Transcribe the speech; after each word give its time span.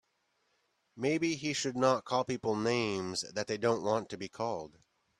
Maybe 0.95 1.35
he 1.35 1.53
should 1.53 1.75
not 1.77 2.05
call 2.05 2.23
people 2.25 2.55
names 2.55 3.21
that 3.31 3.45
they 3.45 3.59
don't 3.59 3.83
want 3.83 4.09
to 4.09 4.17
be 4.17 4.29
called. 4.29 4.79